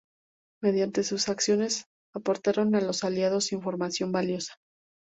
[0.63, 4.55] Mediante sus acciones aportaron a los Aliados información valiosa.